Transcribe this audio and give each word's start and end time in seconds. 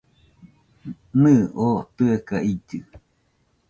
Nɨɨ, 1.21 1.41
oo 1.63 1.79
tɨeka 1.95 2.35
illɨ. 2.51 2.79